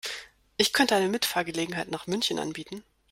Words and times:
Ich 0.57 0.73
könnte 0.73 0.95
eine 0.95 1.09
Mitfahrgelegenheit 1.09 1.91
nach 1.91 2.07
München 2.07 2.39
anbieten 2.39 2.83